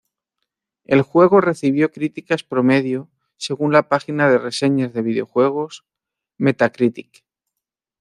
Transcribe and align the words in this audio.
El 0.85 1.03
juego 1.03 1.41
recibió 1.41 1.91
críticas 1.91 2.43
"promedio" 2.43 3.07
según 3.37 3.71
la 3.71 3.87
página 3.87 4.31
de 4.31 4.39
reseñas 4.39 4.93
de 4.93 5.03
videojuegos 5.03 5.85
Metacritic. 6.39 7.23